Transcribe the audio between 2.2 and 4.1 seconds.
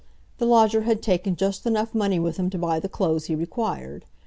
him to buy the clothes he required.